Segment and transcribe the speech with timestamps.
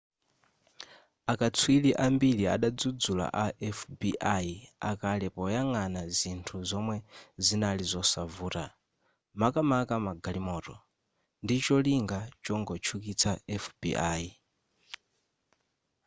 [1.31, 3.45] akatswiri ambiri adadzudzula a
[3.77, 4.11] fbi
[4.89, 6.97] akale poyangana zinthu zomwe
[7.45, 8.65] zinali zosavuta
[9.39, 10.75] makamaka magalimoto
[11.43, 13.31] ndicholinga chongotchukitsa
[13.63, 13.91] fbi